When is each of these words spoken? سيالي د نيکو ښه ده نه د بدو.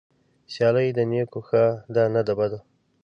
سيالي 0.53 0.87
د 0.97 0.99
نيکو 1.11 1.39
ښه 1.47 1.63
ده 1.95 2.03
نه 2.13 2.21
د 2.27 2.29
بدو. 2.39 2.59